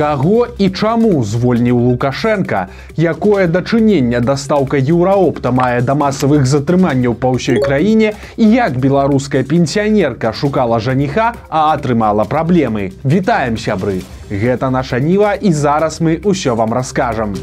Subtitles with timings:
[0.00, 7.60] Каго і чаму звольніў Лукашенко, якое дачыненне дастаўка еўраопта мае да масавых затрыманняў па ўсёй
[7.60, 12.96] краіне і як беларуская пенсіянерка шукала жаніха, а атрымала праблемы.
[13.04, 14.00] Вітаем сябры.
[14.32, 17.36] Гэта наша ніва і зараз мы ўсё вам раскажам.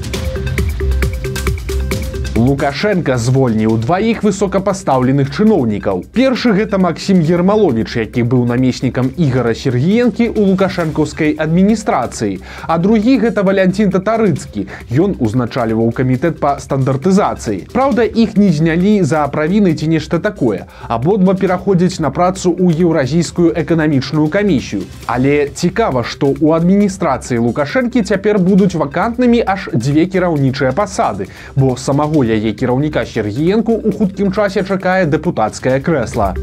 [2.38, 6.04] Лукашенко звольніў дваіх высокапастаўленых чыноўнікаў.
[6.14, 12.38] Першы гэта Макссім Ермалович, які быў намеснікам ігора Сергіенкі ў лукашэнкаўскай адміністрацыі.
[12.70, 14.68] А другі гэта Валянцін Татарыцкі.
[14.94, 17.74] Ён узначаліваў камітэт па стандартызацыі.
[17.74, 20.70] Праўда, іх не знялі за правіны ці нешта такое.
[20.86, 24.86] Абодва пераходзяць на працу ў еўразійскую эканамічную камісію.
[25.10, 32.27] Але цікава, што ў адміністрацыі Лукашэнкі цяпер будуць вакантнымі аж дзве кіраўнічыя пасады, бо самого
[32.28, 36.34] яе кіраўніка Сергіенку у хуткім часе чакае дэпутацкае крэсла.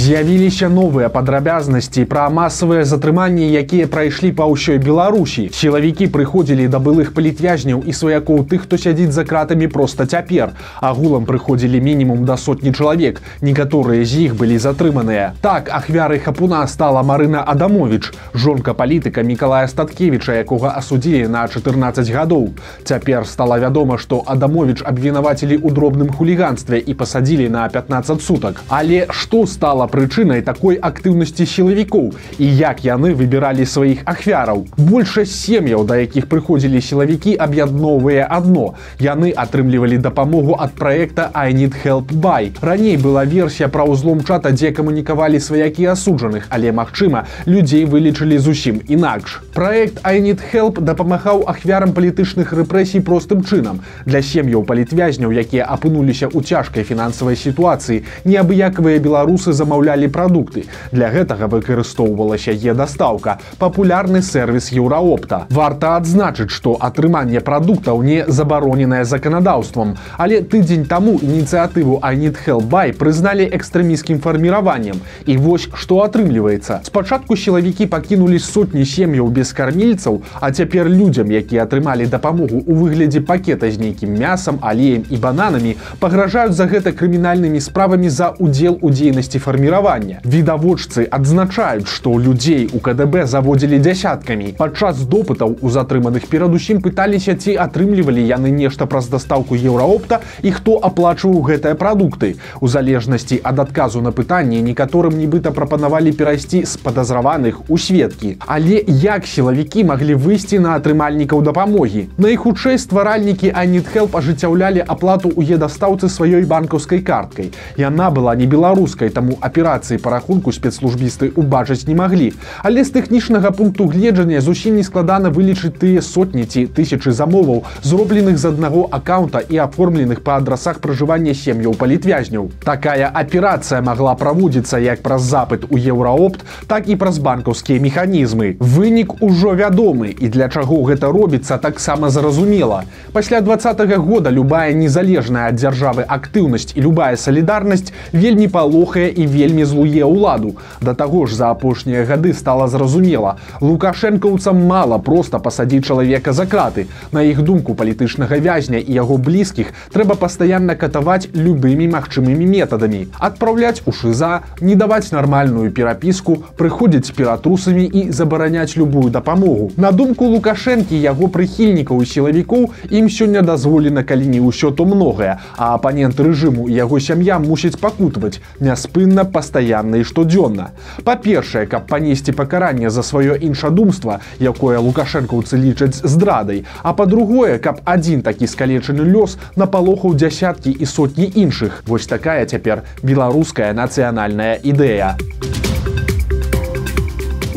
[0.00, 5.42] З'явіліся новыя падрабязнасці пра масавыя затрыманні, якія прайшлі па ўсёй Беларусі.
[5.52, 10.54] Сілавікі прыходзілі да былых палітвязняў і сваякоў тых, хто сядзіць за кратамі проста цяпер.
[10.80, 13.20] Агулам прыходзілі мінімум да сотні чалавек.
[13.44, 15.36] Некаторыя з іх былі затрыманыя.
[15.44, 22.56] Так ахвярай хапуна стала Марына Адамович, жонка палітыка Мікалая Статкевіча, якога асудзілі на 14 гадоў.
[22.88, 28.64] Цяпер стала вядома, што Адамович абвінавацілі ў дробным хуліганстве і пасадзілі на 15 сутак.
[28.72, 34.64] Але што стала прычынай такой актыўнасці сілавікоў і як яны выбіралі сваіх ахвяраў.
[34.78, 38.74] Большасць сем'яў, да якіх прыходзілі сілавікі, аб'ядноўвае адно.
[39.02, 42.52] Яны атрымлівалі дапамогу ад праекта Айнит Help by.
[42.62, 48.80] Раней была версія пра ўзлом чата, дзе камунікавалі сваякі асуджаных, але магчыма, людзей вылічылі зусім
[48.88, 49.40] інакш.
[49.54, 53.82] Праект Айнит Help дапамагаў ахвярам палітычных рэпрэсій простым чынам.
[54.06, 60.64] Для сем'яў палітвязняў, якія апынуліся ў цяжкай фінансавай сітуацыі, неабыякавыя беларусы за замаўлялі прадукты.
[60.92, 65.46] Для гэтага выкарыстоўвалася е-дастаўка, папулярны сервіс еўраопта.
[65.50, 74.20] Варта адзначыць, што атрыманне прадуктаў не забароненае заканадаўствам, але тыдзень таму ініцыятыву Анітхелбай прызналі экстрэміскім
[74.20, 75.00] фарміраваннем.
[75.26, 76.80] І вось што атрымліваецца.
[76.84, 83.20] Спачатку сілавікі пакінулі сотні сем'яў без кармільцаў, а цяпер людзям, якія атрымалі дапамогу ў выглядзе
[83.20, 88.90] пакета з нейкім мясам, алеем і бананамі, пагражаюць за гэта крымінальнымі справамі за удзел у
[88.90, 90.20] дзейнасці фарміравання фарміравання.
[90.24, 94.54] Відавочцы адзначаюць, што людзей у КДБ заводзілі дзясяткамі.
[94.58, 100.78] Падчас допытаў у затрыманых перадусім пыталіся, ці атрымлівалі яны нешта праз дастаўку еўраопта і хто
[100.82, 102.36] аплачваў гэтыя прадукты.
[102.60, 108.36] У залежнасці ад адказу на пытанне некаторым нібыта прапанавалі перайсці з падазраваных у сведкі.
[108.46, 112.08] Але як сілавікі маглі выйсці на атрымальнікаў дапамогі?
[112.18, 117.52] Найхутчэй стваральнікі Анітхелп ажыццяўлялі аплату ў едастаўцы сваёй банкаўскай карткай.
[117.76, 122.32] Яна была не беларускай, таму аперацыі па рахунку спецслужбісты убачыць не маглі.
[122.64, 128.38] Але з тэхнічнага пункту гледжання зусім не складана вылічыць тыя сотні ці тысячы замоваў, зробленых
[128.38, 132.48] з аднаго аккаунта і аформленых па адрасах пражывання сем'яў палітвязняў.
[132.64, 138.56] Такая аперацыя магла праводзіцца як праз запыт у еўраопт, так і праз банкаўскія механізмы.
[138.60, 142.84] Вынік ужо вядомы і для чаго гэта робіцца таксама зразумела.
[143.12, 149.26] Пасля два -го года любая незалежная ад дзяржавы актыўнасць і любая салідарнасць вельмі палохае і
[149.26, 150.56] вельмі злуе ўладу.
[150.80, 153.36] Да таго ж за апошнія гады стала зразумела.
[153.60, 156.86] Лукашэнкаўцам мала проста пасадзіць чалавека за краты.
[157.12, 163.06] На іх думку палітычнага вязня і яго блізкіх трэба пастаянна катаваць любымі магчымымі метадамі.
[163.18, 169.70] Адпраўляць у шыза, не даваць нармальную перапіску, прыходзіць ператрусамі і забараняць любую дапамогу.
[169.76, 175.38] На думку Лукашэнкі яго прыхільнікаў і сілавікоў ім сёння дазволена калі не ўсё то многае,
[175.56, 180.76] а апанент рэжыму яго сям'я мусіць пакутваць, не спынна павінна пастаянна і штодзённа.
[181.04, 188.20] Па-першае, каб панесці пакаранне за сваё іншадумства, якое лукашэнкаўцы лічаць здрадай, а па-другое, каб адзін
[188.20, 191.80] такі скалечаны лёс напалохаў дзясяткі і сотні іншых.
[191.88, 195.16] Вось такая цяпер беларуская нацыянальная ідэя.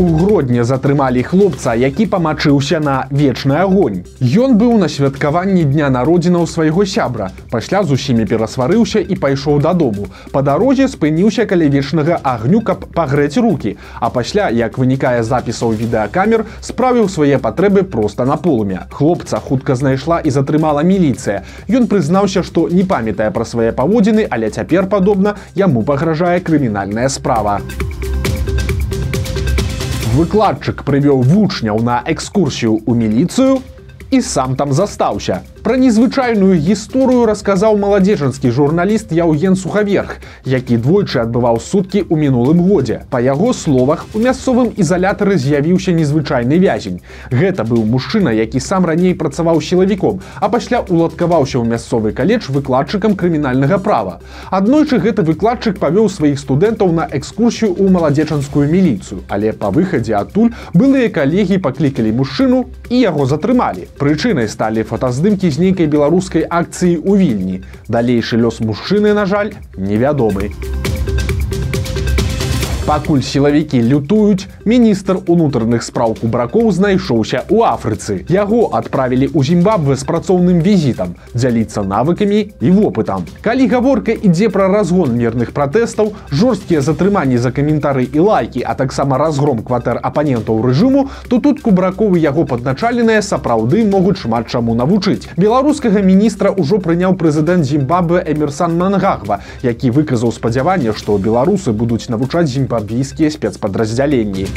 [0.04, 4.02] У гродні затрымалі хлопца, які памачыўся на вечны агонь.
[4.20, 7.30] Ён быў на святкаванні дня народзінаў свайго сябра.
[7.52, 10.10] Пасля з усімі перасварыўся і пайшоў дадому.
[10.34, 13.78] Па дарозе спыніўся каля вечнага агню, каб пагрэць руки.
[13.96, 18.84] А пасля, як вынікае запісаў відэакамер, справіў свае патрэбы проста на полумя.
[18.92, 21.48] Хлопца хутка знайшла і затрымала міліцыя.
[21.72, 27.62] Ён прызнаўся, што не памятае пра свае паводзіны, але цяпер падобна яму пагражае крымінальная справа
[30.14, 33.54] выкладчык прывёў вучняў на экскурсію ў міліцыю
[34.14, 35.42] і сам там застаўся.
[35.64, 42.98] Пра незвычайную гісторыю расказаў маладзежанскі журналіст Яўген Сухаверх, які двойчы адбываў суткі ў мінулым годзе.
[43.08, 47.00] Па яго словах, у мясцовым ізалятары з'явіўся незвычайны вязень.
[47.32, 53.16] Гэта быў мужчына, які сам раней працаваў сілавіком, а пасля уладкаваўся ў мясцовы каледж выкладчыкам
[53.16, 54.20] крымінальнага права.
[54.52, 60.52] Аднойчы гэты выкладчык павёў сваіх студэнтаў на экскурсію ў маладзечанскую міліцыю, але па выхадзе адтуль
[60.76, 63.88] былыя калегі паклікалі мужчыну і яго затрымалі.
[63.96, 67.58] Прычынай сталі фотаздымкі з нейкай беларускай акцыі ў вільні.
[67.88, 70.50] Далейшы лёс мужчыны, на жаль, невядомы.
[72.84, 78.28] Пакуль сілавікі лютуюць, міністр унутраных спраў кубракоў знайшоўся ў Афрыцы.
[78.28, 83.24] Яго адправілі ў Зімбабве з працоўным візітам, дзяліцца навыкамі і вопытам.
[83.40, 89.16] Калі гаворка ідзе пра разгон мірных пратэстаў, жорсткія затрыманні за каментары і лайкі, а таксама
[89.16, 95.32] разгром кватэр апанентаў рэжыму, то тут кубраковы яго падначаленыя сапраўды могуць шмат чаму навучыць.
[95.40, 102.52] Беларускага міністра ўжо прыняў прэзідэнт Зімбабве Эмерсан Мангагва, які выказаў спадзяванне, што беларусы будуць навучаць
[102.52, 104.48] зімбабве зімбабвійскія спецпадраздзяленні.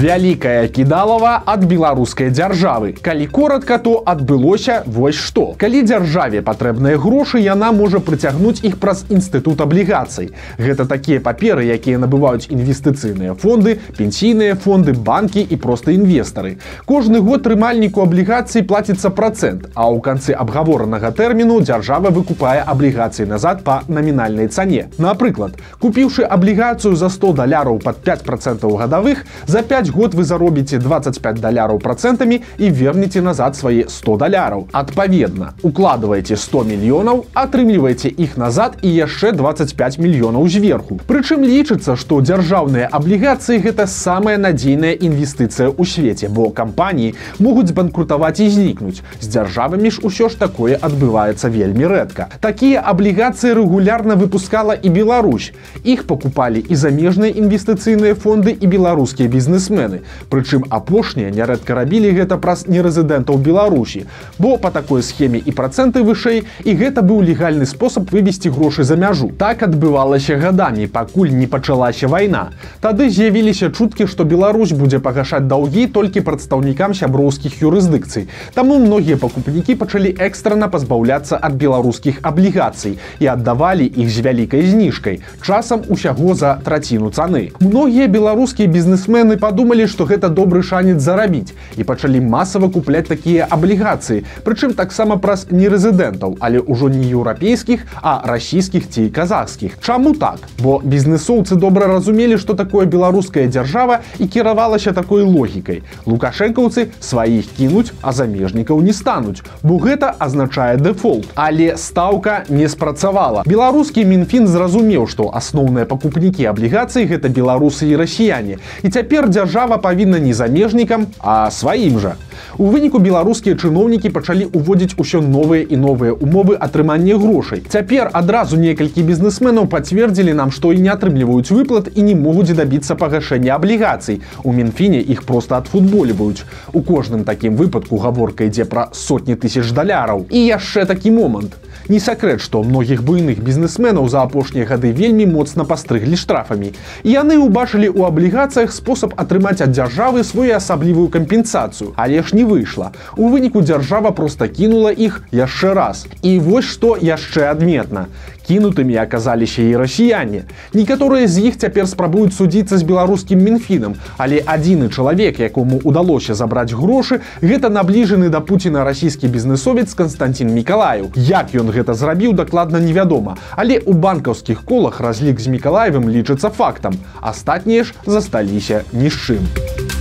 [0.00, 2.96] Вялікая кідалава ад беларускай дзяржавы.
[3.04, 5.52] Калі коротко, то адбылося вось што.
[5.60, 10.32] Калі дзяржаве патрэбныя грошы, яна можа прыцягнуць іх праз інстытут аблігацый.
[10.56, 16.56] Гэта такія паперы, якія набываюць інвестыцыйныя фонды, пенсійныя фонды, банкі і проста інвестары.
[16.88, 23.60] Кожны год трымальніку аблігацый плаціцца процент, а ў канцы абгаворанага тэрміну дзяржава выкупае аблігацыі назад
[23.68, 24.88] па намінальнай цане.
[24.96, 30.24] Напрыклад, купіўшы аблігацыю за 100 даляраў пад 5 процентаў гадавых за 5 5 год вы
[30.24, 34.68] заробіце 25 даляраў процентамі і вернеце назад свае 100 даляраў.
[34.72, 41.00] Адпаведна, укладываеце 100 мільёнаў, атрымліваеце іх назад і яшчэ 25 мільёнаў зверху.
[41.06, 48.40] Прычым лічыцца, што дзяржаўныя аблігацыі гэта самая надзейная інвестыцыя ў свеце, бо кампаніі могуць банкрутаваць
[48.40, 49.02] і знікнуць.
[49.20, 52.28] З дзяржавамі ж усё ж такое адбываецца вельмі рэдка.
[52.40, 55.50] Такія аблігацыі рэгулярна выпускала і Беларусь.
[55.82, 62.36] Іх пакупалі і замежныя інвестыцыйныя фонды і беларускія бізнес бізнесмены прычым апошнія нярэдка рабілі гэта
[62.38, 64.06] праз нерэзідэнтаў беларусі
[64.38, 68.96] бо по такой схеме і працэнты вышэй і гэта быў легальны спосаб вывесці грошы за
[68.96, 69.30] мяжу.
[69.38, 72.50] Так адбывалася гадамі пакуль не пачалася вайна.
[72.80, 78.28] Тады з'явіліся чуткі што Беларусь будзе пагашаць даўгі толькі прадстаўнікам сяброўскіх юрысдыкцый.
[78.54, 85.20] Таму многія пакупнікі пачалі экстрана пазбаўляцца ад беларускіх аблігацый і аддавалі іх з вялікай зніжкай
[85.42, 87.50] часам усяго за траціну цаны.
[87.60, 93.44] Многія беларускія бізнесмены падумалі падумалі што гэта добры шанец зарабіць і пачалі масава купляць такія
[93.44, 99.76] аблігацыі прычым таксама праз нерэзідэнтаў але ўжо не еўрапейскіх а расійскіх ці казахскіх.
[99.84, 100.40] Чаму так?
[100.64, 105.84] Бо бізнесоўцы добра разумелі што такое беларуская дзяржава і кіравалася такой логікай.
[106.08, 111.28] Лукашэнкаўцы сваіх кінуць а замежнікаў не стануць бо гэта азначае дэфолт.
[111.34, 113.44] Але стаўка не спрацавала.
[113.44, 118.56] Беларускі мінфін зразумеў што асноўныя пакупнікі аблігацыі гэта беларусы і расіяне.
[118.80, 122.14] І цяпер дзяржава дзяржава павінна не замежнікам, а сваім жа.
[122.58, 127.62] У выніку беларускія чыноўнікі пачалі ўводзіць усё новыя і новыя умовы атрымання грошай.
[127.66, 132.94] Цяпер адразу некалькі бізнесменаў пацвердзілі нам, што і не атрымліваюць выплат і не могуць дабіцца
[132.94, 134.22] пагашэння аблігацый.
[134.44, 136.46] У мінфіне іх проста адфутболіваюць.
[136.72, 140.30] У кожным такім выпадку гаворка ідзе пра сотні тысяч даляраў.
[140.30, 141.58] І яшчэ такі момант.
[141.90, 146.70] Не сакрэт, што многіх буйных бізнесменаў за апошнія гады вельмі моцна пастрыглі штрафамі.
[147.02, 152.92] І яны ўбачылі ў аблігацыях спосаб атрымаць ад дзяржавы своеасаблівую кампенсацыю, але ж не выйшла.
[153.16, 156.06] У выніку дзяржава проста кінула іх яшчэ раз.
[156.22, 158.06] І вось што яшчэ адметна
[158.50, 160.42] кінутымі аказаліся і расіяне.
[160.74, 166.74] Некаторыя з іх цяпер спрабуюць судзіцца з беларускім мінфінам, але адзіны чалавек, якому удалося забраць
[166.74, 171.14] грошы, гэта набліжаны да Пуціна расійскі бізнесовец Константин Миколаю.
[171.14, 176.98] Як ён гэта зрабіў дакладна невядома, але у банкаўскіх колах разлік з мікалаевым лічыцца фактам.
[177.22, 179.99] Астатнія ж засталіся ні з чым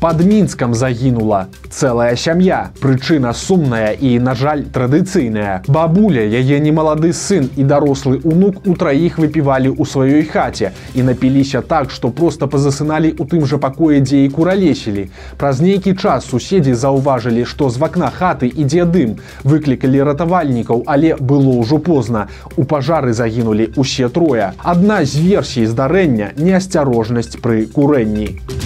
[0.00, 1.46] под мінскам загінула.
[1.70, 5.62] Целая сям'я прычына сумная і на жаль традыцыйная.
[5.68, 11.60] Бабуля яе немалады сын і дарослы унук у траіх выпівалі ў сваёй хаце і напіліся
[11.62, 15.08] так што просто пазасыналі у тым жа пакоі дзе і куралесілі.
[15.36, 19.18] Праз нейкі час суседзі заўважылі што з вакна хаты ідзе дым.
[19.44, 22.28] Выклікалі ратавальнікаў але было ўжо позна.
[22.56, 28.38] У пажары загінулі усе трое адна з версій здарэння неасцярожнасць пры курэнні.
[28.38, 28.57] у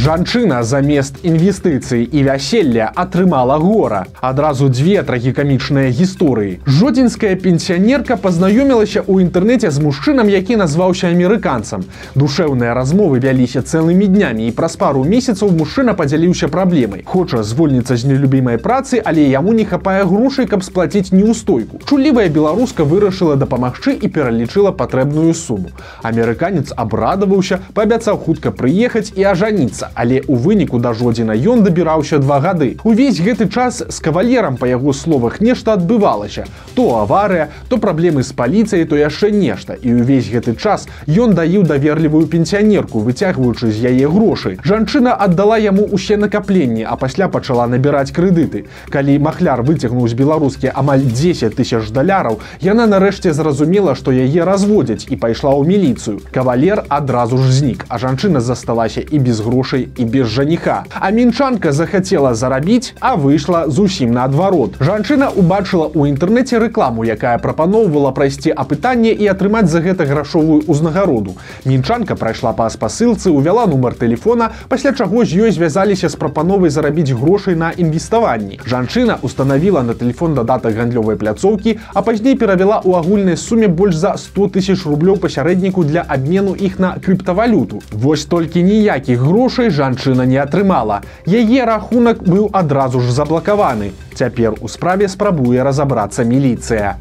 [0.00, 4.06] Жанчына замест інвестыцый і вяселля атрымала гора.
[4.20, 6.64] Адразу две трагікамічныя гісторыі.
[6.64, 11.84] Жодзінская пенсіянерка пазнаёмілася ў інтэрнэце з мужчынам, які назваўся амерыканцам.
[12.16, 17.04] Душэўныя размовы вяліся цэлымі днямі і праз пару месяцаў мужчына падзяліўся праблемай.
[17.04, 21.76] Хоча звольніцца з нелюбімай працы, але яму не хапае грошай, каб сплаціць неўстойку.
[21.84, 25.76] Чулівая беларуска вырашыла дапамагчы і пералічыла патрэбную суму.
[26.00, 32.40] Амерыканец абрадаваўся, паабяцаў хутка прыехаць і ажаніцца, але ў выніку да жодзіна ён дабіраўся два
[32.40, 32.76] гады.
[32.84, 36.46] Увесь гэты час з кавалерам па яго словах нешта адбывалася.
[36.74, 39.74] То аварыя, то праблемы з паліцыяй, то яшчэ нешта.
[39.74, 44.58] І ўвесь гэты час ён даіў даверлівую пенсіянерку, выцягваючы з яе грошай.
[44.64, 48.66] Жанчына аддала яму усе накапленні, а пасля пачала набіраць крэдыты.
[48.90, 55.06] Калі махляр выцягнуў з беларускі амаль 10 тысяч даляраў, яна нарэшце зразумела, што яе разводзяць
[55.08, 56.20] і пайшла ў міліцыю.
[56.32, 60.84] Кавалер адразу ж знік, а жанчына засталася і без грошай і без жаніха.
[60.90, 64.76] А мінчанка захацела зарабіць, а выйшла зусім наадварот.
[64.80, 71.36] Жанчына убачыла ў інтэрнэце рэкламу, якая прапаноўвала прайсці апытанне і атрымаць за гэта грашовую ўзнагароду.
[71.64, 77.10] Мінчанка прайшла па спасылцы, увяла нумар телефона, пасля чаго з ёй звязаліся з прапановай зарабіць
[77.10, 78.60] грошай на інвеставанні.
[78.66, 84.16] Жанчына установила на телефон дадатак гандлёвай пляцоўкі, а пазней перавяла ў агульнай суме больш за
[84.16, 87.80] 100 тысяч рублёў пасярэдніку для абмену іх на крыптавалюту.
[87.92, 91.00] Вось толькі ніякіх грошай жанчына не атрымала.
[91.26, 93.92] Яе рахунак быў адразу ж заблакаваны.
[94.14, 96.96] Цяпер у справе спрабуе разабрацца міліцыя.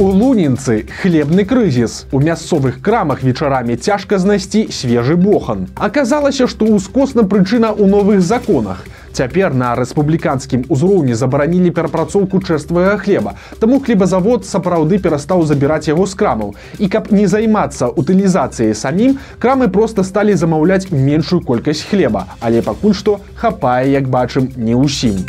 [0.00, 2.06] У лунінцы хлебны крызіс.
[2.10, 5.68] У мясцовых крамах вечарамі цяжка знайсці свежы бохан.
[5.78, 8.82] Аказалася, што ўскосна прычына ў новых законах.
[9.14, 13.36] Цяпер на рэспубліканскім узроўні забаранілі перапрацоўку чэрствага хлеба.
[13.62, 16.50] Таму хлебазавод сапраўды перастаў забіраць яго з крамаў.
[16.82, 22.98] І каб не займацца утылізацыяй самім, крамы проста сталі замаўляць меншую колькасць хлеба, але пакуль
[22.98, 25.22] што хапае, як бачым, не ўсім.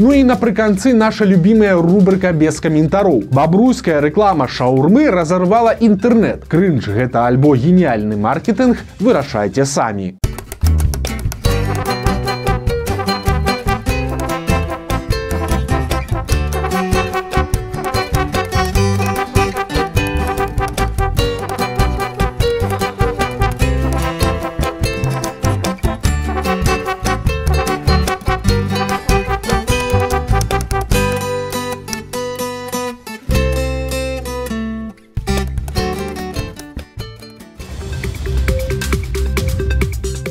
[0.00, 3.28] Ну і напрыканцы наша любимая рубрика без каментароў.
[3.28, 6.48] Бабруйская рэклама шаурмы разарвала інтэрнэт.
[6.48, 10.14] Крынж гэта альбо геніяльны маркетинг вырашайце самі.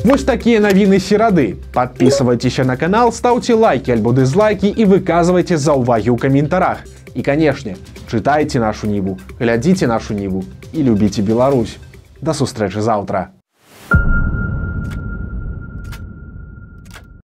[0.04, 1.54] Вось такія навіны серады.
[1.72, 6.82] Подписывайтеся на канал, ставьте лайки альбо дызлайки і выказывайте заўвагі ў каментарах.
[7.14, 7.76] І канешне,
[8.10, 10.42] чытайце нашу ніву, глядзіце нашу ніву
[10.72, 11.78] і любіце Беларусь.
[12.20, 13.30] Да сустрэчы заўтра.